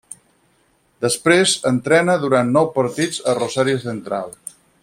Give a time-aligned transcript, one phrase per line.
[1.05, 4.39] Després entrena durant nou partits a Rosario Central.